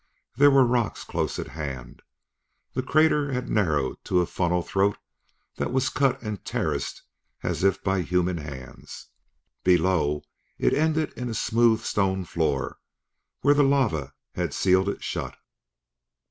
[0.35, 2.01] There were rocks close at hand;
[2.73, 4.97] the crater had narrowed to a funnel throat
[5.57, 7.03] that was cut and terraced
[7.43, 9.09] as if by human hands.
[9.63, 10.23] Below,
[10.57, 12.79] it ended in a smooth stone floor
[13.41, 15.37] where the lava had sealed it shut.